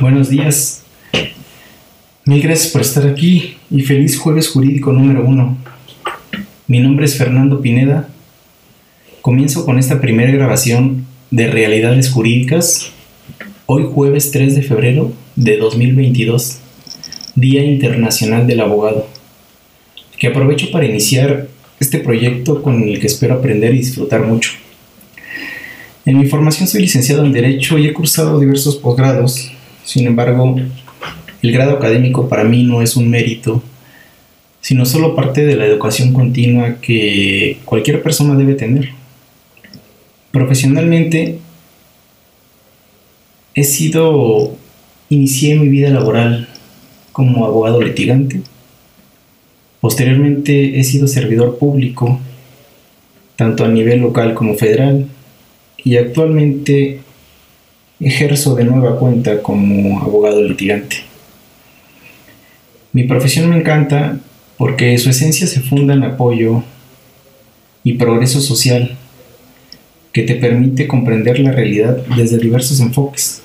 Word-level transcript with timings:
Buenos 0.00 0.30
días. 0.30 0.82
Mil 2.24 2.42
gracias 2.42 2.72
por 2.72 2.80
estar 2.80 3.06
aquí 3.06 3.56
y 3.70 3.82
feliz 3.82 4.18
jueves 4.18 4.48
jurídico 4.48 4.92
número 4.92 5.24
uno. 5.24 5.58
Mi 6.66 6.80
nombre 6.80 7.04
es 7.04 7.16
Fernando 7.16 7.60
Pineda. 7.60 8.08
Comienzo 9.20 9.64
con 9.64 9.78
esta 9.78 10.00
primera 10.00 10.32
grabación 10.32 11.06
de 11.30 11.46
Realidades 11.48 12.10
Jurídicas, 12.10 12.90
hoy 13.66 13.86
jueves 13.92 14.30
3 14.30 14.56
de 14.56 14.62
febrero 14.62 15.12
de 15.36 15.56
2022, 15.58 16.58
Día 17.36 17.64
Internacional 17.64 18.46
del 18.46 18.60
Abogado, 18.60 19.06
que 20.18 20.28
aprovecho 20.28 20.70
para 20.72 20.86
iniciar 20.86 21.48
este 21.78 21.98
proyecto 21.98 22.62
con 22.62 22.82
el 22.82 22.98
que 22.98 23.06
espero 23.06 23.34
aprender 23.34 23.74
y 23.74 23.78
disfrutar 23.78 24.22
mucho. 24.22 24.52
En 26.04 26.18
mi 26.18 26.26
formación 26.26 26.66
soy 26.66 26.80
licenciado 26.80 27.24
en 27.24 27.32
Derecho 27.32 27.78
y 27.78 27.86
he 27.86 27.92
cursado 27.92 28.40
diversos 28.40 28.76
posgrados. 28.76 29.52
Sin 29.84 30.06
embargo, 30.06 30.56
el 31.42 31.52
grado 31.52 31.72
académico 31.72 32.28
para 32.28 32.44
mí 32.44 32.62
no 32.62 32.82
es 32.82 32.96
un 32.96 33.10
mérito, 33.10 33.62
sino 34.60 34.86
solo 34.86 35.14
parte 35.16 35.44
de 35.44 35.56
la 35.56 35.66
educación 35.66 36.12
continua 36.12 36.76
que 36.80 37.58
cualquier 37.64 38.02
persona 38.02 38.36
debe 38.36 38.54
tener. 38.54 38.90
Profesionalmente, 40.30 41.38
he 43.54 43.64
sido, 43.64 44.56
inicié 45.08 45.56
mi 45.56 45.68
vida 45.68 45.90
laboral 45.90 46.48
como 47.12 47.44
abogado 47.44 47.82
litigante. 47.82 48.40
Posteriormente 49.80 50.78
he 50.78 50.84
sido 50.84 51.08
servidor 51.08 51.58
público, 51.58 52.20
tanto 53.36 53.64
a 53.64 53.68
nivel 53.68 54.00
local 54.00 54.34
como 54.34 54.54
federal 54.54 55.06
y 55.76 55.96
actualmente 55.96 57.00
ejerzo 58.04 58.54
de 58.54 58.64
nueva 58.64 58.98
cuenta 58.98 59.42
como 59.42 60.00
abogado 60.00 60.42
litigante. 60.42 60.96
Mi 62.92 63.04
profesión 63.04 63.48
me 63.50 63.58
encanta 63.58 64.18
porque 64.58 64.96
su 64.98 65.10
esencia 65.10 65.46
se 65.46 65.60
funda 65.60 65.94
en 65.94 66.04
apoyo 66.04 66.62
y 67.84 67.94
progreso 67.94 68.40
social 68.40 68.96
que 70.12 70.22
te 70.22 70.34
permite 70.34 70.86
comprender 70.86 71.40
la 71.40 71.52
realidad 71.52 71.96
desde 72.16 72.38
diversos 72.38 72.80
enfoques. 72.80 73.42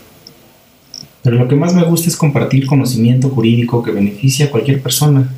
Pero 1.23 1.38
lo 1.38 1.47
que 1.47 1.55
más 1.55 1.73
me 1.73 1.83
gusta 1.83 2.09
es 2.09 2.17
compartir 2.17 2.67
conocimiento 2.67 3.30
jurídico 3.30 3.83
que 3.83 3.91
beneficia 3.91 4.47
a 4.47 4.50
cualquier 4.50 4.81
persona 4.81 5.33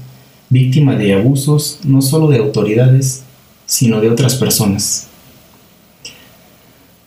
víctima 0.50 0.95
de 0.95 1.14
abusos 1.14 1.80
no 1.84 2.02
solo 2.02 2.28
de 2.28 2.40
autoridades, 2.40 3.23
sino 3.66 4.02
de 4.02 4.09
otras 4.09 4.36
personas. 4.36 5.08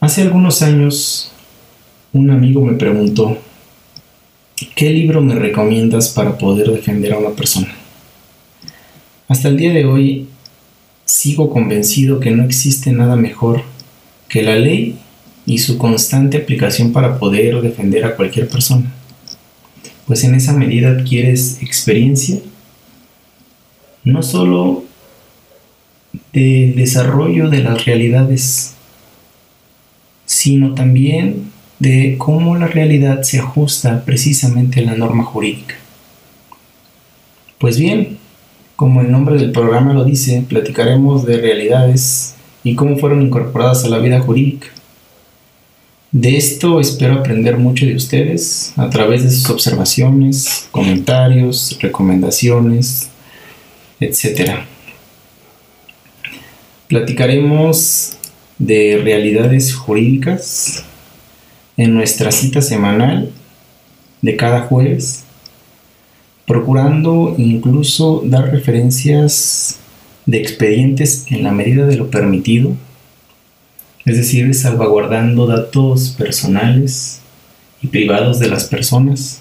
Hace 0.01 0.23
algunos 0.23 0.63
años, 0.63 1.32
un 2.13 2.31
amigo 2.31 2.65
me 2.65 2.75
preguntó, 2.75 3.39
¿qué 4.75 4.91
libro 4.91 5.21
me 5.21 5.35
recomiendas 5.35 6.11
para 6.11 6.37
poder 6.37 6.71
defender 6.71 7.13
a 7.13 7.19
una 7.19 7.31
persona? 7.31 7.69
Hasta 9.29 9.49
el 9.49 9.57
día 9.57 9.73
de 9.73 9.85
hoy, 9.87 10.29
sigo 11.05 11.51
convencido 11.51 12.21
que 12.21 12.31
no 12.31 12.45
existe 12.45 12.93
nada 12.93 13.17
mejor 13.17 13.63
que 14.29 14.43
la 14.43 14.57
ley 14.57 14.99
y 15.47 15.59
su 15.59 15.79
constante 15.79 16.37
aplicación 16.37 16.93
para 16.93 17.19
poder 17.19 17.61
defender 17.61 18.05
a 18.05 18.17
cualquier 18.17 18.49
persona. 18.49 18.93
Pues 20.07 20.25
en 20.25 20.35
esa 20.35 20.53
medida 20.53 20.91
adquieres 20.91 21.63
experiencia, 21.63 22.39
no 24.05 24.23
solo 24.23 24.85
del 26.33 26.75
desarrollo 26.75 27.49
de 27.49 27.63
las 27.63 27.85
realidades 27.85 28.75
sino 30.33 30.75
también 30.75 31.53
de 31.83 32.15
cómo 32.17 32.57
la 32.57 32.69
realidad 32.69 33.23
se 33.23 33.41
ajusta 33.41 34.05
precisamente 34.05 34.79
a 34.79 34.85
la 34.85 34.95
norma 34.95 35.25
jurídica. 35.25 35.75
Pues 37.59 37.77
bien, 37.77 38.19
como 38.77 39.01
el 39.01 39.11
nombre 39.11 39.37
del 39.37 39.51
programa 39.51 39.93
lo 39.93 40.05
dice, 40.05 40.45
platicaremos 40.49 41.27
de 41.27 41.39
realidades 41.39 42.37
y 42.63 42.77
cómo 42.77 42.97
fueron 42.99 43.21
incorporadas 43.21 43.85
a 43.85 43.89
la 43.89 43.99
vida 43.99 44.21
jurídica. 44.21 44.69
De 46.13 46.37
esto 46.37 46.79
espero 46.79 47.15
aprender 47.15 47.59
mucho 47.59 47.85
de 47.85 47.97
ustedes 47.97 48.75
a 48.77 48.89
través 48.89 49.25
de 49.25 49.33
sus 49.33 49.51
observaciones, 49.51 50.69
comentarios, 50.71 51.77
recomendaciones, 51.81 53.09
etc. 53.99 54.61
Platicaremos 56.87 58.13
de 58.59 59.01
realidades 59.03 59.75
jurídicas 59.75 60.85
en 61.83 61.95
nuestra 61.95 62.31
cita 62.31 62.63
semanal 62.63 63.31
de 64.21 64.37
cada 64.37 64.63
jueves, 64.63 65.25
procurando 66.47 67.35
incluso 67.39 68.23
dar 68.25 68.53
referencias 68.53 69.79
de 70.25 70.39
expedientes 70.39 71.27
en 71.29 71.43
la 71.43 71.51
medida 71.51 71.85
de 71.87 71.97
lo 71.97 72.09
permitido, 72.09 72.77
es 74.05 74.17
decir, 74.17 74.55
salvaguardando 74.55 75.49
datos 75.49 76.11
personales 76.11 77.21
y 77.83 77.89
privados 77.89 78.39
de 78.39 78.49
las 78.49 78.65
personas. 78.67 79.41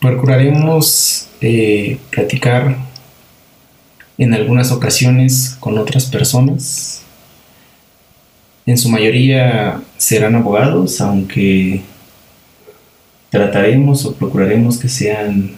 Procuraremos 0.00 1.28
eh, 1.40 1.98
platicar 2.10 2.76
en 4.18 4.34
algunas 4.34 4.72
ocasiones 4.72 5.56
con 5.60 5.78
otras 5.78 6.06
personas 6.06 7.02
en 8.66 8.78
su 8.78 8.88
mayoría 8.88 9.82
serán 9.96 10.34
abogados, 10.34 11.00
aunque 11.00 11.82
trataremos 13.30 14.04
o 14.04 14.14
procuraremos 14.14 14.78
que 14.78 14.88
sean 14.88 15.52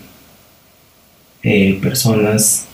eh, 1.42 1.78
personas 1.82 2.66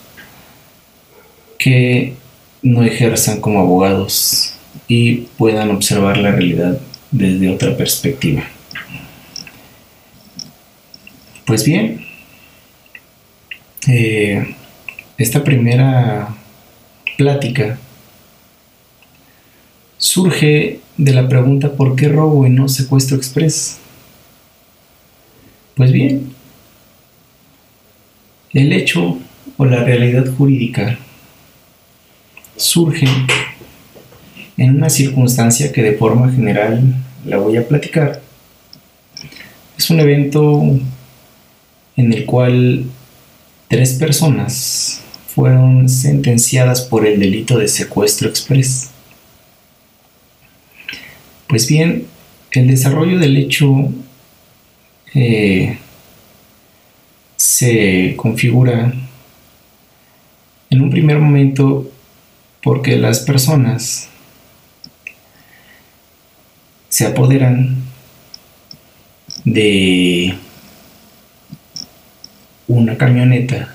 que 1.58 2.14
no 2.62 2.82
ejerzan 2.82 3.40
como 3.40 3.60
abogados 3.60 4.54
y 4.86 5.26
puedan 5.36 5.70
observar 5.70 6.18
la 6.18 6.30
realidad 6.32 6.78
desde 7.10 7.50
otra 7.50 7.76
perspectiva. 7.76 8.44
Pues 11.46 11.64
bien, 11.64 12.06
eh, 13.88 14.54
esta 15.18 15.42
primera 15.42 16.28
plática 17.16 17.78
surge 20.00 20.80
de 20.96 21.12
la 21.12 21.28
pregunta 21.28 21.72
¿por 21.72 21.94
qué 21.94 22.08
robo 22.08 22.46
y 22.46 22.50
no 22.50 22.68
secuestro 22.68 23.16
express? 23.16 23.78
Pues 25.76 25.92
bien, 25.92 26.32
el 28.52 28.72
hecho 28.72 29.18
o 29.56 29.64
la 29.64 29.84
realidad 29.84 30.26
jurídica 30.36 30.98
surge 32.56 33.06
en 34.56 34.76
una 34.76 34.90
circunstancia 34.90 35.70
que 35.70 35.82
de 35.82 35.92
forma 35.92 36.32
general 36.32 36.96
la 37.24 37.36
voy 37.36 37.56
a 37.58 37.68
platicar. 37.68 38.20
Es 39.78 39.90
un 39.90 40.00
evento 40.00 40.62
en 41.96 42.12
el 42.12 42.24
cual 42.24 42.86
tres 43.68 43.94
personas 43.94 45.02
fueron 45.34 45.88
sentenciadas 45.88 46.80
por 46.82 47.06
el 47.06 47.20
delito 47.20 47.58
de 47.58 47.68
secuestro 47.68 48.28
express. 48.28 48.90
Pues 51.50 51.66
bien, 51.66 52.06
el 52.52 52.68
desarrollo 52.68 53.18
del 53.18 53.36
hecho 53.36 53.92
eh, 55.12 55.78
se 57.34 58.14
configura 58.16 58.94
en 60.70 60.80
un 60.80 60.90
primer 60.90 61.18
momento 61.18 61.90
porque 62.62 62.96
las 62.96 63.18
personas 63.18 64.08
se 66.88 67.06
apoderan 67.08 67.82
de 69.44 70.36
una 72.68 72.96
camioneta 72.96 73.74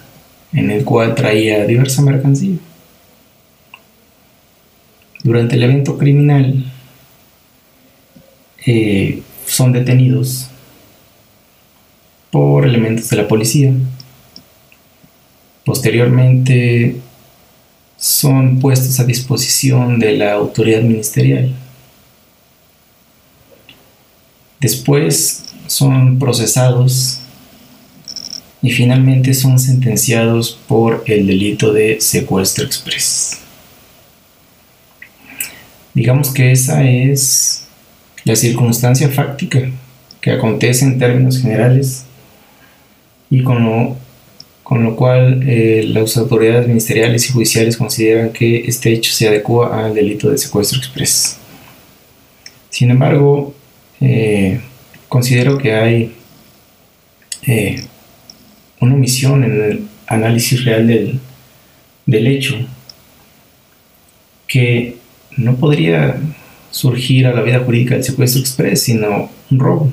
en 0.54 0.71
el 0.71 0.86
cual 0.86 1.13
traía 1.13 1.66
diversa 1.66 2.01
mercancía. 2.01 2.56
Durante 5.25 5.56
el 5.56 5.63
evento 5.63 5.98
criminal, 5.98 6.71
eh, 8.66 9.22
son 9.46 9.72
detenidos 9.72 10.48
por 12.32 12.66
elementos 12.66 13.10
de 13.10 13.18
la 13.18 13.28
policía. 13.28 13.74
Posteriormente 15.64 16.98
son 17.98 18.60
puestos 18.60 19.00
a 19.00 19.06
disposición 19.06 20.00
de 20.00 20.18
la 20.18 20.34
autoridad 20.34 20.82
ministerial. 20.82 21.54
Después 24.60 25.46
son 25.68 26.20
procesados 26.20 27.20
y 28.62 28.72
finalmente 28.72 29.34
son 29.34 29.60
sentenciados 29.60 30.58
por 30.68 31.04
el 31.08 31.28
delito 31.28 31.72
de 31.72 32.02
secuestro 32.02 32.66
express. 32.66 33.40
Digamos 35.94 36.32
que 36.32 36.52
esa 36.52 36.84
es 36.84 37.65
la 38.25 38.36
circunstancia 38.36 39.07
fáctica 39.10 39.72
que 40.19 40.31
acontece 40.31 40.83
en 40.83 40.98
términos 40.98 41.39
generales 41.39 42.06
y 43.30 43.44
con 43.44 43.63
lo, 43.63 43.95
con 44.63 44.83
lo 44.83 44.95
cual 44.95 45.44
eh, 45.48 45.86
las 45.88 46.18
autoridades 46.18 46.68
ministeriales 46.68 47.30
y 47.30 47.33
judiciales 47.33 47.77
consideran 47.77 48.33
que 48.33 48.66
este 48.66 48.92
hecho 48.92 49.13
se 49.13 49.27
adecua 49.27 49.86
al 49.86 49.94
delito 49.94 50.30
de 50.30 50.39
secuestro 50.39 50.80
express. 50.80 51.38
Sin 52.72 52.89
embargo, 52.89 53.54
eh, 54.01 54.60
considero 55.07 55.60
que 55.60 55.74
hay 55.74 56.16
eh, 57.44 57.86
una 58.81 58.95
omisión 58.95 59.44
en 59.44 59.62
el 59.62 59.88
análisis 60.07 60.66
real 60.66 60.88
del, 60.88 61.19
del 62.07 62.28
hecho 62.28 62.56
que 64.48 64.98
no 65.38 65.56
podría 65.56 66.18
surgir 66.75 67.25
a 67.25 67.33
la 67.33 67.42
vida 67.42 67.60
jurídica 67.60 67.95
del 67.95 68.04
secuestro 68.04 68.42
express, 68.42 68.81
sino 68.83 69.30
un 69.50 69.60
robo. 69.60 69.89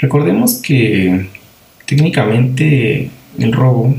Recordemos 0.00 0.54
que 0.54 1.26
técnicamente 1.84 3.10
el 3.38 3.52
robo 3.52 3.94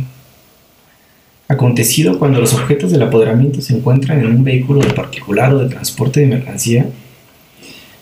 acontecido 1.48 2.18
cuando 2.18 2.40
los 2.40 2.56
objetos 2.56 2.92
del 2.92 3.04
apoderamiento 3.04 3.62
se 3.62 3.76
encuentran 3.76 4.20
en 4.20 4.36
un 4.36 4.44
vehículo 4.44 4.82
de 4.82 4.94
particular 4.94 5.54
o 5.54 5.60
de 5.60 5.70
transporte 5.70 6.22
de 6.22 6.26
mercancía, 6.26 6.88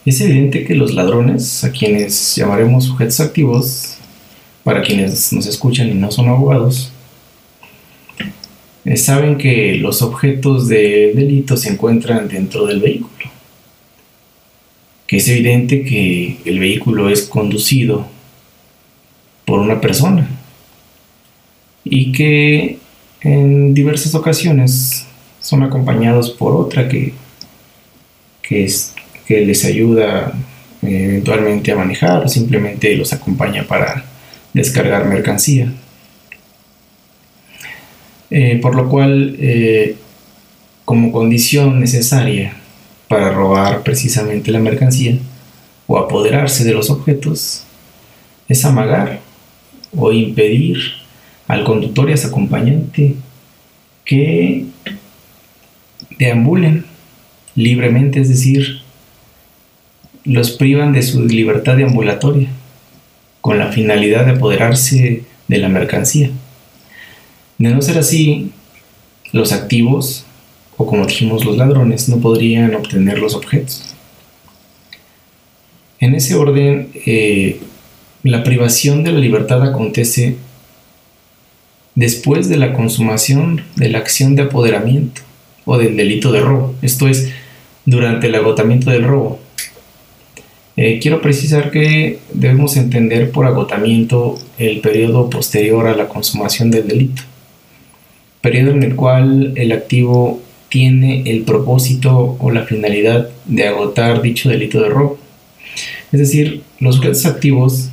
es 0.05 0.21
evidente 0.21 0.63
que 0.63 0.75
los 0.75 0.93
ladrones, 0.93 1.65
a 1.65 1.71
quienes 1.71 2.37
llamaremos 2.37 2.85
sujetos 2.85 3.19
activos, 3.19 3.97
para 4.63 4.81
quienes 4.81 5.33
nos 5.33 5.45
escuchan 5.45 5.89
y 5.89 5.93
no 5.93 6.09
son 6.09 6.29
abogados, 6.29 6.93
eh, 8.85 8.97
saben 8.97 9.37
que 9.37 9.75
los 9.75 10.01
objetos 10.01 10.67
de 10.67 11.11
delito 11.13 11.57
se 11.57 11.69
encuentran 11.69 12.27
dentro 12.27 12.65
del 12.65 12.79
vehículo, 12.79 13.29
que 15.05 15.17
es 15.17 15.27
evidente 15.27 15.83
que 15.83 16.37
el 16.45 16.59
vehículo 16.59 17.09
es 17.09 17.23
conducido 17.23 18.07
por 19.45 19.59
una 19.59 19.81
persona 19.81 20.29
y 21.83 22.11
que 22.11 22.77
en 23.21 23.73
diversas 23.73 24.15
ocasiones 24.15 25.05
son 25.41 25.63
acompañados 25.63 26.29
por 26.29 26.55
otra 26.55 26.87
que, 26.87 27.13
que, 28.41 28.65
es, 28.65 28.93
que 29.25 29.45
les 29.45 29.65
ayuda 29.65 30.33
eh, 30.81 31.05
eventualmente 31.05 31.71
a 31.71 31.75
manejar 31.75 32.23
o 32.23 32.29
simplemente 32.29 32.95
los 32.95 33.11
acompaña 33.11 33.63
para 33.63 34.05
descargar 34.53 35.05
mercancía. 35.05 35.71
Eh, 38.31 38.59
por 38.61 38.75
lo 38.75 38.89
cual, 38.89 39.35
eh, 39.39 39.95
como 40.85 41.11
condición 41.11 41.79
necesaria 41.79 42.53
para 43.07 43.31
robar 43.31 43.81
precisamente 43.83 44.51
la 44.51 44.59
mercancía 44.59 45.17
o 45.87 45.97
apoderarse 45.97 46.63
de 46.63 46.73
los 46.73 46.89
objetos, 46.89 47.63
es 48.47 48.65
amagar 48.65 49.19
o 49.95 50.11
impedir 50.11 50.77
al 51.47 51.63
conductor 51.63 52.09
y 52.09 52.13
a 52.13 52.17
su 52.17 52.27
acompañante 52.27 53.15
que 54.05 54.65
deambulen 56.19 56.85
libremente, 57.55 58.21
es 58.21 58.29
decir, 58.29 58.81
los 60.23 60.51
privan 60.51 60.93
de 60.93 61.01
su 61.01 61.25
libertad 61.25 61.77
deambulatoria 61.77 62.49
con 63.41 63.57
la 63.57 63.71
finalidad 63.71 64.25
de 64.25 64.33
apoderarse 64.33 65.23
de 65.47 65.57
la 65.57 65.69
mercancía. 65.69 66.29
De 67.59 67.69
no 67.69 67.81
ser 67.81 67.97
así, 67.97 68.51
los 69.33 69.51
activos, 69.51 70.23
o 70.77 70.85
como 70.85 71.05
dijimos 71.05 71.43
los 71.43 71.57
ladrones, 71.57 72.07
no 72.07 72.17
podrían 72.21 72.73
obtener 72.73 73.19
los 73.19 73.35
objetos. 73.35 73.93
En 75.99 76.15
ese 76.15 76.35
orden, 76.35 76.89
eh, 77.05 77.59
la 78.23 78.45
privación 78.45 79.03
de 79.03 79.11
la 79.11 79.19
libertad 79.19 79.61
acontece 79.61 80.37
después 81.95 82.47
de 82.47 82.55
la 82.55 82.71
consumación 82.71 83.65
de 83.75 83.89
la 83.89 83.97
acción 83.97 84.35
de 84.35 84.43
apoderamiento 84.43 85.21
o 85.65 85.77
del 85.77 85.97
delito 85.97 86.31
de 86.31 86.39
robo, 86.39 86.75
esto 86.81 87.09
es, 87.09 87.29
durante 87.83 88.27
el 88.27 88.35
agotamiento 88.35 88.89
del 88.89 89.03
robo. 89.03 89.37
Eh, 90.77 90.99
quiero 91.01 91.21
precisar 91.21 91.71
que 91.71 92.19
debemos 92.31 92.77
entender 92.77 93.31
por 93.31 93.45
agotamiento 93.45 94.39
el 94.57 94.79
periodo 94.79 95.29
posterior 95.29 95.87
a 95.87 95.95
la 95.97 96.07
consumación 96.07 96.71
del 96.71 96.87
delito 96.87 97.23
periodo 98.41 98.71
en 98.71 98.83
el 98.83 98.95
cual 98.95 99.53
el 99.55 99.71
activo 99.71 100.41
tiene 100.69 101.23
el 101.25 101.43
propósito 101.43 102.37
o 102.39 102.51
la 102.51 102.63
finalidad 102.63 103.29
de 103.45 103.67
agotar 103.67 104.21
dicho 104.21 104.49
delito 104.49 104.81
de 104.81 104.89
robo. 104.89 105.17
Es 106.11 106.19
decir, 106.19 106.63
los 106.79 106.95
sujetos 106.95 107.25
activos 107.25 107.89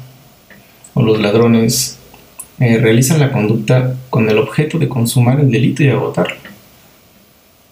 o 0.95 1.03
los 1.03 1.21
ladrones 1.21 1.99
eh, 2.59 2.79
realizan 2.79 3.21
la 3.21 3.33
conducta 3.33 3.97
con 4.09 4.29
el 4.31 4.39
objeto 4.39 4.79
de 4.79 4.89
consumar 4.89 5.41
el 5.41 5.51
delito 5.51 5.83
y 5.83 5.89
agotarlo. 5.89 6.37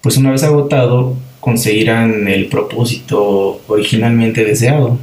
Pues 0.02 0.16
una 0.18 0.30
vez 0.30 0.42
agotado, 0.42 1.16
conseguirán 1.40 2.28
el 2.28 2.46
propósito 2.46 3.60
originalmente 3.66 4.44
deseado. 4.44 4.98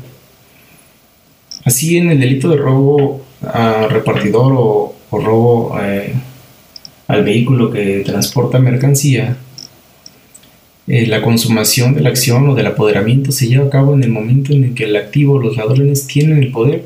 Así 1.64 1.98
en 1.98 2.12
el 2.12 2.20
delito 2.20 2.50
de 2.50 2.58
robo 2.58 3.22
a 3.42 3.88
repartidor 3.88 4.54
o, 4.56 4.96
robo 5.12 5.80
eh, 5.82 6.14
al 7.08 7.24
vehículo 7.24 7.72
que 7.72 8.04
transporta 8.06 8.60
mercancía, 8.60 9.38
eh, 10.88 11.06
la 11.08 11.22
consumación 11.22 11.94
de 11.94 12.02
la 12.02 12.10
acción 12.10 12.50
o 12.50 12.56
del 12.56 12.68
apoderamiento 12.68 13.32
se 13.32 13.48
lleva 13.48 13.66
a 13.66 13.70
cabo 13.70 13.94
en 13.94 14.04
el 14.04 14.10
momento 14.10 14.52
en 14.52 14.64
el 14.64 14.74
que 14.74 14.86
el 14.86 14.96
activo 14.96 15.36
o 15.36 15.40
los 15.40 15.56
ladrones 15.56 16.08
tienen 16.08 16.40
el 16.40 16.52
poder 16.52 16.86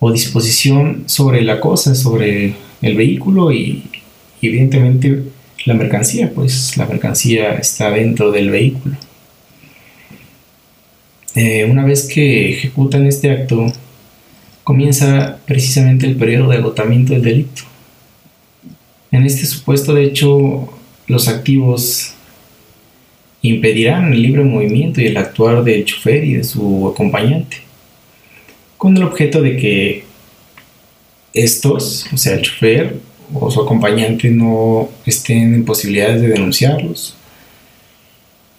o 0.00 0.12
disposición 0.12 1.04
sobre 1.06 1.42
la 1.42 1.60
cosa, 1.60 1.94
sobre 1.94 2.54
el 2.82 2.96
vehículo 2.96 3.52
y, 3.52 3.84
evidentemente 4.42 5.22
la 5.64 5.74
mercancía, 5.74 6.30
pues 6.34 6.76
la 6.76 6.84
mercancía 6.86 7.54
está 7.54 7.90
dentro 7.90 8.30
del 8.30 8.50
vehículo. 8.50 8.96
Eh, 11.34 11.66
una 11.70 11.84
vez 11.84 12.06
que 12.06 12.50
ejecutan 12.50 13.06
este 13.06 13.30
acto, 13.30 13.72
comienza 14.62 15.38
precisamente 15.46 16.06
el 16.06 16.16
periodo 16.16 16.50
de 16.50 16.58
agotamiento 16.58 17.14
del 17.14 17.22
delito. 17.22 17.62
En 19.14 19.24
este 19.24 19.46
supuesto, 19.46 19.94
de 19.94 20.02
hecho, 20.02 20.68
los 21.06 21.28
activos 21.28 22.14
impedirán 23.42 24.12
el 24.12 24.20
libre 24.20 24.42
movimiento 24.42 25.00
y 25.00 25.06
el 25.06 25.16
actuar 25.16 25.62
del 25.62 25.84
chofer 25.84 26.24
y 26.24 26.34
de 26.34 26.42
su 26.42 26.88
acompañante, 26.92 27.58
con 28.76 28.96
el 28.96 29.04
objeto 29.04 29.40
de 29.40 29.56
que 29.56 30.04
estos, 31.32 32.06
o 32.12 32.16
sea, 32.16 32.34
el 32.34 32.42
chofer 32.42 32.96
o 33.32 33.52
su 33.52 33.62
acompañante, 33.62 34.30
no 34.30 34.88
estén 35.06 35.54
en 35.54 35.64
posibilidades 35.64 36.20
de 36.20 36.28
denunciarlos 36.30 37.14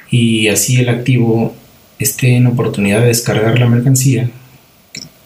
y 0.10 0.48
así 0.48 0.78
el 0.78 0.88
activo 0.88 1.54
esté 2.00 2.38
en 2.38 2.48
oportunidad 2.48 3.02
de 3.02 3.08
descargar 3.08 3.60
la 3.60 3.68
mercancía 3.68 4.30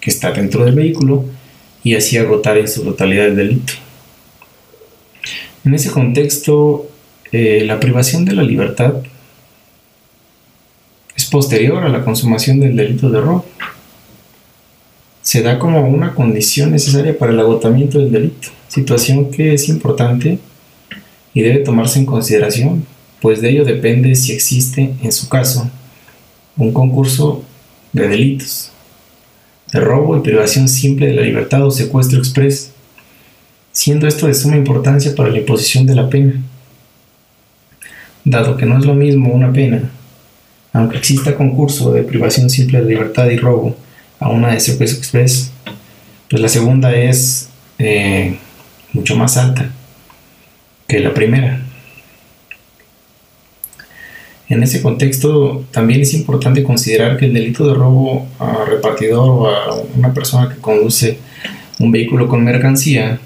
que 0.02 0.10
está 0.10 0.32
dentro 0.32 0.66
del 0.66 0.74
vehículo 0.74 1.26
y 1.84 1.94
así 1.94 2.18
agotar 2.18 2.58
en 2.58 2.68
su 2.68 2.84
totalidad 2.84 3.28
el 3.28 3.36
delito. 3.36 3.74
En 5.66 5.74
ese 5.74 5.92
contexto, 5.92 6.90
eh, 7.32 7.64
la 7.66 7.80
privación 7.80 8.26
de 8.26 8.34
la 8.34 8.44
libertad 8.44 8.96
es 11.16 11.26
posterior 11.26 11.84
a 11.84 11.90
la 11.90 12.04
consumación 12.04 12.60
del 12.60 12.76
delito 12.76 13.10
de 13.10 13.20
robo. 13.20 13.46
Se 15.22 15.42
da 15.42 15.60
como 15.60 15.82
una 15.82 16.16
condición 16.16 16.72
necesaria 16.72 17.18
para 17.18 17.34
el 17.34 17.40
agotamiento 17.40 18.00
del 18.00 18.12
delito, 18.12 18.48
situación 18.68 19.30
que 19.30 19.54
es 19.54 19.68
importante 19.68 20.40
y 21.34 21.42
debe 21.42 21.60
tomarse 21.60 22.00
en 22.00 22.06
consideración, 22.06 22.86
pues 23.22 23.42
de 23.42 23.50
ello 23.50 23.66
depende 23.66 24.16
si 24.16 24.32
existe, 24.32 24.94
en 25.04 25.12
su 25.12 25.28
caso, 25.28 25.70
un 26.58 26.72
concurso 26.72 27.44
de 27.92 28.08
delitos, 28.08 28.72
de 29.74 29.80
robo 29.82 30.18
y 30.18 30.22
privación 30.22 30.68
simple 30.68 31.08
de 31.08 31.14
la 31.14 31.22
libertad 31.22 31.66
o 31.66 31.72
secuestro 31.72 32.18
express 32.18 32.72
siendo 33.72 34.08
esto 34.08 34.28
de 34.28 34.34
suma 34.34 34.58
importancia 34.58 35.16
para 35.16 35.30
la 35.30 35.40
imposición 35.40 35.86
de 35.86 35.96
la 35.96 36.10
pena, 36.10 36.34
dado 38.24 38.58
que 38.58 38.66
no 38.66 38.78
es 38.78 38.86
lo 38.86 38.94
mismo 38.94 39.34
una 39.34 39.52
pena, 39.52 39.90
aunque 40.74 40.98
exista 40.98 41.36
concurso 41.36 41.92
de 41.92 42.04
privación 42.04 42.50
simple 42.50 42.82
de 42.82 42.90
libertad 42.90 43.28
y 43.30 43.38
robo, 43.38 43.76
a 44.20 44.30
una 44.30 44.54
de 44.54 44.60
secuestro 44.60 45.00
express, 45.00 45.52
pues 46.30 46.42
la 46.42 46.50
segunda 46.50 46.94
es 46.94 47.50
eh, 47.78 48.38
mucho 48.94 49.16
más 49.16 49.38
alta 49.38 49.72
que 50.88 51.00
la 51.00 51.14
primera. 51.14 51.62
En 54.50 54.64
ese 54.64 54.82
contexto 54.82 55.66
también 55.72 56.02
es 56.02 56.14
importante 56.14 56.64
considerar 56.64 57.18
que 57.18 57.26
el 57.26 57.34
delito 57.34 57.68
de 57.68 57.76
robo 57.76 58.28
a 58.40 58.66
repartidor 58.66 59.30
o 59.30 59.48
a 59.48 59.76
una 59.96 60.14
persona 60.14 60.50
que 60.50 60.60
conduce 60.60 61.20
un 61.80 61.92
vehículo 61.92 62.28
con 62.28 62.44
mercancía 62.44 63.20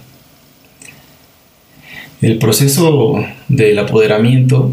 el 2.24 2.38
proceso 2.38 3.24
del 3.50 3.78
apoderamiento 3.78 4.72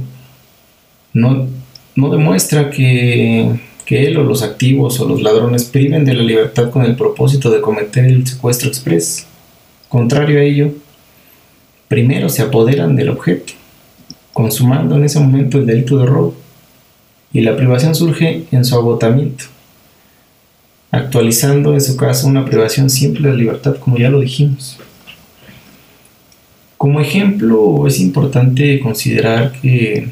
no, 1.12 1.48
demuestra 1.96 2.70
que, 2.70 3.58
que 3.84 4.06
él 4.06 4.16
o 4.18 4.22
los 4.22 4.44
activos 4.44 5.00
o 5.00 5.08
los 5.08 5.20
ladrones 5.20 5.64
priven 5.64 6.04
de 6.04 6.14
la 6.14 6.22
libertad 6.22 6.70
con 6.70 6.84
el 6.84 6.94
propósito 6.94 7.50
de 7.50 7.60
cometer 7.60 8.04
el 8.04 8.24
secuestro 8.24 8.68
express. 8.68 9.26
Contrario 9.88 10.38
a 10.38 10.44
ello, 10.44 10.72
primero 11.88 12.28
se 12.28 12.42
apoderan 12.42 12.94
del 12.94 13.08
objeto, 13.08 13.54
consumando 14.32 14.94
en 14.94 15.04
ese 15.04 15.18
momento 15.18 15.58
el 15.58 15.66
delito 15.66 15.98
de 15.98 16.06
robo, 16.06 16.36
y 17.32 17.40
la 17.40 17.56
privación 17.56 17.96
surge 17.96 18.44
en 18.52 18.64
su 18.64 18.76
agotamiento, 18.76 19.46
actualizando 20.92 21.74
en 21.74 21.80
su 21.80 21.96
caso 21.96 22.28
una 22.28 22.44
privación 22.44 22.88
simple 22.88 23.28
de 23.28 23.36
libertad, 23.36 23.74
como 23.76 23.96
ya 23.98 24.08
lo 24.08 24.20
dijimos. 24.20 24.78
Como 26.80 26.98
ejemplo, 26.98 27.86
es 27.86 28.00
importante 28.00 28.80
considerar 28.80 29.52
que 29.52 30.08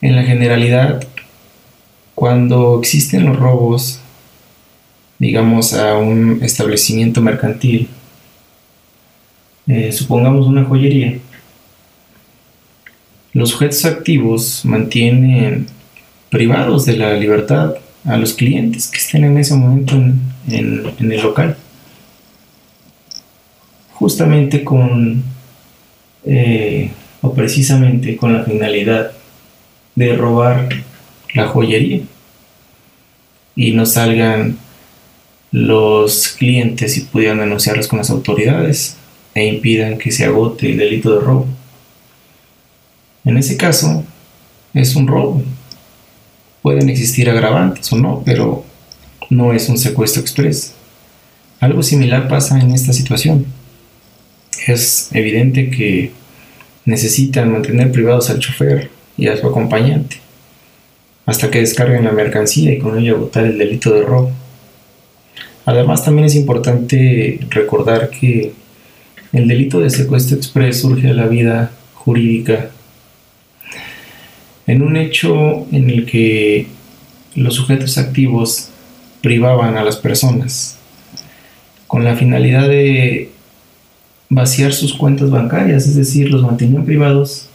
en 0.00 0.14
la 0.14 0.22
generalidad 0.22 1.04
cuando 2.14 2.78
existen 2.78 3.26
los 3.26 3.36
robos, 3.36 3.98
digamos, 5.18 5.72
a 5.72 5.96
un 5.96 6.38
establecimiento 6.44 7.20
mercantil, 7.22 7.88
eh, 9.66 9.90
supongamos 9.90 10.46
una 10.46 10.62
joyería, 10.62 11.18
los 13.32 13.50
sujetos 13.50 13.84
activos 13.84 14.64
mantienen 14.64 15.66
privados 16.30 16.86
de 16.86 16.98
la 16.98 17.14
libertad 17.14 17.74
a 18.04 18.16
los 18.16 18.32
clientes 18.32 18.86
que 18.86 18.98
estén 18.98 19.24
en 19.24 19.38
ese 19.38 19.56
momento 19.56 19.96
en, 19.96 20.20
el 20.46 21.20
local. 21.20 21.56
Justamente 23.98 24.62
con, 24.62 25.22
eh, 26.24 26.90
o 27.22 27.34
precisamente 27.34 28.16
con 28.16 28.32
la 28.32 28.44
finalidad 28.44 29.12
de 29.94 30.14
robar 30.14 30.68
la 31.34 31.48
joyería 31.48 32.02
y 33.54 33.72
no 33.72 33.86
salgan 33.86 34.58
los 35.50 36.28
clientes 36.28 36.98
y 36.98 37.00
pudieran 37.02 37.38
denunciarlos 37.38 37.88
con 37.88 37.98
las 37.98 38.10
autoridades 38.10 38.96
e 39.34 39.46
impidan 39.46 39.96
que 39.96 40.12
se 40.12 40.24
agote 40.24 40.70
el 40.70 40.76
delito 40.76 41.14
de 41.14 41.20
robo. 41.20 41.46
En 43.24 43.38
ese 43.38 43.56
caso, 43.56 44.04
es 44.74 44.94
un 44.94 45.06
robo. 45.06 45.42
Pueden 46.62 46.90
existir 46.90 47.30
agravantes 47.30 47.90
o 47.92 47.96
no, 47.96 48.22
pero 48.24 48.64
no 49.30 49.52
es 49.52 49.68
un 49.68 49.78
secuestro 49.78 50.20
express. 50.20 50.74
Algo 51.60 51.82
similar 51.82 52.28
pasa 52.28 52.60
en 52.60 52.72
esta 52.72 52.92
situación. 52.92 53.46
Es 54.66 55.10
evidente 55.12 55.70
que 55.70 56.10
necesitan 56.84 57.52
mantener 57.52 57.92
privados 57.92 58.30
al 58.30 58.40
chofer 58.40 58.90
y 59.16 59.28
a 59.28 59.36
su 59.36 59.46
acompañante 59.46 60.18
hasta 61.24 61.50
que 61.50 61.58
descarguen 61.58 62.04
la 62.04 62.12
mercancía 62.12 62.72
y 62.72 62.78
con 62.78 62.98
ello 62.98 63.16
agotar 63.16 63.44
el 63.44 63.58
delito 63.58 63.92
de 63.92 64.02
robo. 64.02 64.30
Además, 65.64 66.04
también 66.04 66.26
es 66.26 66.36
importante 66.36 67.40
recordar 67.50 68.10
que 68.10 68.52
el 69.32 69.48
delito 69.48 69.80
de 69.80 69.90
secuestro 69.90 70.36
express 70.36 70.80
surge 70.80 71.10
a 71.10 71.14
la 71.14 71.26
vida 71.26 71.72
jurídica 71.94 72.70
en 74.68 74.82
un 74.82 74.96
hecho 74.96 75.66
en 75.72 75.90
el 75.90 76.06
que 76.06 76.68
los 77.34 77.54
sujetos 77.54 77.98
activos 77.98 78.70
privaban 79.20 79.76
a 79.76 79.84
las 79.84 79.96
personas 79.96 80.78
con 81.88 82.04
la 82.04 82.14
finalidad 82.14 82.68
de 82.68 83.30
vaciar 84.28 84.72
sus 84.72 84.94
cuentas 84.94 85.30
bancarias, 85.30 85.86
es 85.86 85.96
decir, 85.96 86.30
los 86.30 86.42
mantenían 86.42 86.84
privados 86.84 87.48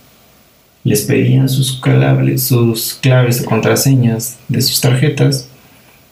les 0.84 1.04
pedían 1.04 1.48
sus, 1.48 1.80
claves, 1.80 2.44
sus 2.44 2.96
claves 2.96 3.42
o 3.42 3.46
contraseñas 3.46 4.38
de 4.48 4.62
sus 4.62 4.82
tarjetas, 4.82 5.48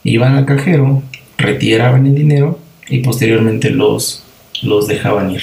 iban 0.03 0.35
al 0.35 0.45
cajero, 0.45 1.01
retiraban 1.37 2.05
el 2.05 2.15
dinero 2.15 2.59
y 2.87 2.99
posteriormente 2.99 3.71
los, 3.71 4.23
los 4.61 4.87
dejaban 4.87 5.31
ir. 5.31 5.41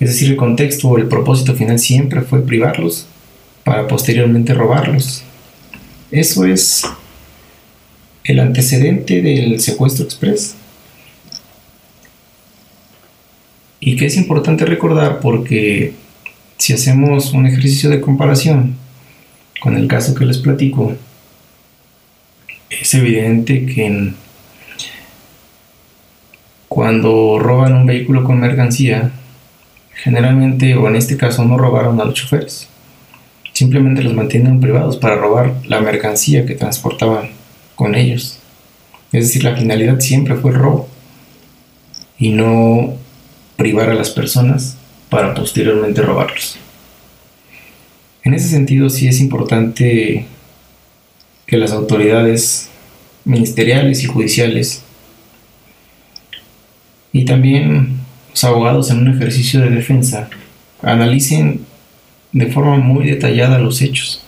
Es 0.00 0.10
decir, 0.10 0.30
el 0.30 0.36
contexto 0.36 0.88
o 0.88 0.98
el 0.98 1.06
propósito 1.06 1.54
final 1.54 1.78
siempre 1.78 2.22
fue 2.22 2.44
privarlos 2.44 3.06
para 3.64 3.86
posteriormente 3.86 4.54
robarlos. 4.54 5.22
Eso 6.10 6.44
es 6.44 6.84
el 8.24 8.40
antecedente 8.40 9.22
del 9.22 9.60
secuestro 9.60 10.04
express. 10.04 10.56
Y 13.80 13.96
que 13.96 14.06
es 14.06 14.16
importante 14.16 14.66
recordar 14.66 15.20
porque 15.20 15.94
si 16.58 16.74
hacemos 16.74 17.32
un 17.32 17.46
ejercicio 17.46 17.88
de 17.88 18.00
comparación 18.00 18.76
con 19.60 19.76
el 19.76 19.88
caso 19.88 20.14
que 20.14 20.26
les 20.26 20.38
platico, 20.38 20.94
es 22.68 22.94
evidente 22.94 23.66
que 23.66 24.12
cuando 26.68 27.38
roban 27.38 27.72
un 27.72 27.86
vehículo 27.86 28.22
con 28.22 28.38
mercancía, 28.38 29.10
generalmente 29.92 30.76
o 30.76 30.86
en 30.86 30.96
este 30.96 31.16
caso 31.16 31.44
no 31.44 31.58
robaron 31.58 32.00
a 32.00 32.04
los 32.04 32.14
choferes, 32.14 32.68
simplemente 33.52 34.02
los 34.02 34.14
mantienen 34.14 34.60
privados 34.60 34.96
para 34.98 35.16
robar 35.16 35.54
la 35.66 35.80
mercancía 35.80 36.46
que 36.46 36.54
transportaban 36.54 37.30
con 37.74 37.94
ellos. 37.94 38.38
Es 39.12 39.26
decir, 39.26 39.42
la 39.42 39.56
finalidad 39.56 39.98
siempre 39.98 40.36
fue 40.36 40.52
el 40.52 40.58
robo 40.58 40.88
y 42.18 42.28
no 42.28 42.99
privar 43.60 43.90
a 43.90 43.94
las 43.94 44.08
personas 44.08 44.78
para 45.10 45.34
posteriormente 45.34 46.00
robarlos. 46.00 46.56
En 48.24 48.32
ese 48.32 48.48
sentido 48.48 48.88
sí 48.88 49.06
es 49.06 49.20
importante 49.20 50.24
que 51.44 51.58
las 51.58 51.70
autoridades 51.72 52.70
ministeriales 53.26 54.02
y 54.02 54.06
judiciales 54.06 54.82
y 57.12 57.26
también 57.26 57.98
los 58.30 58.42
abogados 58.44 58.90
en 58.90 59.00
un 59.00 59.14
ejercicio 59.14 59.60
de 59.60 59.68
defensa 59.68 60.30
analicen 60.80 61.66
de 62.32 62.46
forma 62.46 62.78
muy 62.78 63.04
detallada 63.04 63.58
los 63.58 63.82
hechos. 63.82 64.24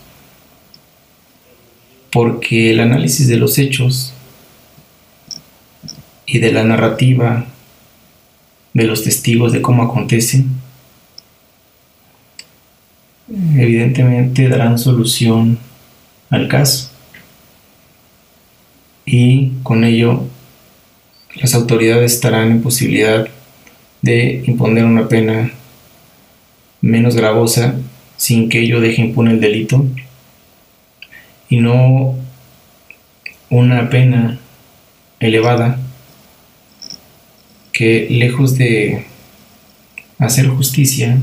Porque 2.10 2.70
el 2.70 2.80
análisis 2.80 3.28
de 3.28 3.38
los 3.38 3.58
hechos 3.58 4.12
y 6.26 6.38
de 6.38 6.52
la 6.52 6.64
narrativa 6.64 7.46
de 8.74 8.84
los 8.84 9.04
testigos 9.04 9.52
de 9.52 9.62
cómo 9.62 9.82
acontecen 9.82 10.62
evidentemente 13.56 14.48
darán 14.48 14.78
solución 14.78 15.58
al 16.30 16.48
caso. 16.48 16.90
Y 19.04 19.52
con 19.62 19.84
ello 19.84 20.24
las 21.34 21.54
autoridades 21.54 22.12
estarán 22.12 22.50
en 22.50 22.62
posibilidad 22.62 23.26
de 24.02 24.42
imponer 24.46 24.84
una 24.84 25.08
pena 25.08 25.52
menos 26.80 27.16
gravosa 27.16 27.76
sin 28.16 28.48
que 28.48 28.60
ello 28.60 28.80
deje 28.80 29.02
impune 29.02 29.32
el 29.32 29.40
delito. 29.40 29.84
Y 31.48 31.56
no 31.58 32.14
una 33.50 33.90
pena 33.90 34.38
elevada 35.20 35.78
lejos 38.10 38.56
de 38.56 39.06
hacer 40.18 40.48
justicia 40.48 41.18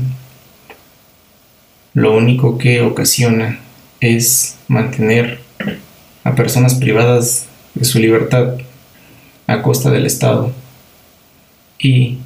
lo 1.94 2.16
único 2.16 2.56
que 2.56 2.82
ocasiona 2.82 3.58
es 4.00 4.56
mantener 4.68 5.40
a 6.22 6.34
personas 6.34 6.74
privadas 6.74 7.46
de 7.74 7.84
su 7.84 7.98
libertad 7.98 8.58
a 9.46 9.62
costa 9.62 9.90
del 9.90 10.06
Estado 10.06 10.52
y 11.78 12.18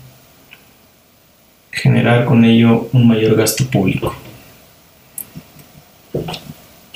generar 1.73 2.25
con 2.27 2.45
ello 2.45 2.89
un 2.93 3.09
mayor 3.09 3.37
gasto 3.37 3.65
público. 3.67 4.15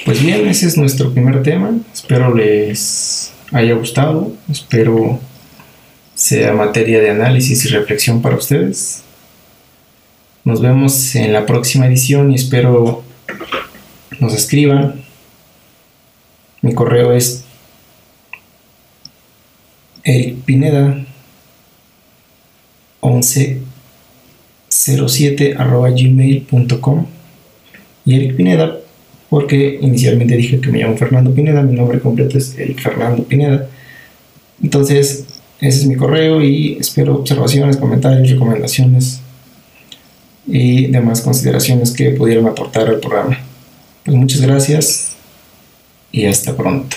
Pues 0.05 0.23
bien, 0.23 0.47
ese 0.47 0.67
es 0.67 0.77
nuestro 0.77 1.13
primer 1.13 1.43
tema. 1.43 1.73
Espero 1.93 2.35
les 2.35 3.33
haya 3.53 3.75
gustado. 3.75 4.33
Espero 4.51 5.21
sea 6.19 6.53
materia 6.53 7.01
de 7.01 7.09
análisis 7.11 7.65
y 7.65 7.69
reflexión 7.69 8.21
para 8.21 8.35
ustedes. 8.35 9.05
Nos 10.43 10.61
vemos 10.61 11.15
en 11.15 11.33
la 11.33 11.47
próxima 11.47 11.87
edición 11.87 12.33
y 12.33 12.35
espero 12.35 13.05
nos 14.19 14.35
escriban. 14.35 15.01
Mi 16.61 16.75
correo 16.75 17.13
es 17.13 17.45
ericpineda 20.03 21.07
1107 23.01 25.55
arroba 25.57 25.91
gmail.com 25.91 27.07
y 28.05 28.17
Eric 28.17 28.35
Pineda 28.35 28.77
porque 29.31 29.79
inicialmente 29.81 30.35
dije 30.35 30.61
que 30.61 30.73
me 30.73 30.81
llamo 30.81 30.97
Fernando 30.97 31.33
Pineda, 31.33 31.63
mi 31.63 31.77
nombre 31.77 32.01
completo 32.01 32.39
es 32.39 32.59
Eric 32.59 32.81
Fernando 32.81 33.23
Pineda. 33.23 33.69
Entonces, 34.61 35.38
ese 35.61 35.81
es 35.81 35.87
mi 35.87 35.97
correo 35.97 36.43
y 36.43 36.79
espero 36.79 37.17
observaciones, 37.17 37.77
comentarios, 37.77 38.31
recomendaciones 38.31 39.21
y 40.47 40.87
demás 40.87 41.21
consideraciones 41.21 41.91
que 41.91 42.11
pudieran 42.11 42.47
aportar 42.47 42.89
al 42.89 43.01
programa. 43.01 43.39
Pues 44.05 44.17
muchas 44.17 44.41
gracias 44.41 45.17
y 46.13 46.27
hasta 46.27 46.57
pronto. 46.57 46.97